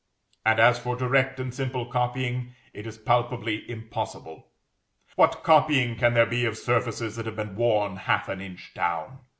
And 0.47 0.59
as 0.59 0.79
for 0.79 0.95
direct 0.95 1.39
and 1.39 1.53
simple 1.53 1.85
copying, 1.85 2.55
it 2.73 2.87
is 2.87 2.97
palpably 2.97 3.69
impossible. 3.69 4.47
What 5.15 5.43
copying 5.43 5.95
can 5.95 6.15
there 6.15 6.25
be 6.25 6.43
of 6.45 6.57
surfaces 6.57 7.17
that 7.17 7.27
have 7.27 7.35
been 7.35 7.55
worn 7.55 7.97
half 7.97 8.27
an 8.27 8.41
inch 8.41 8.71
down? 8.73 9.19